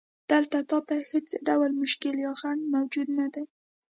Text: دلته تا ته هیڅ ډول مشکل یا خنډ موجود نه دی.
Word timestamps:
دلته 0.31 0.57
تا 0.69 0.77
ته 0.87 0.95
هیڅ 1.09 1.29
ډول 1.47 1.71
مشکل 1.83 2.15
یا 2.25 2.31
خنډ 2.39 2.61
موجود 2.75 3.07
نه 3.19 3.27
دی. 3.33 3.43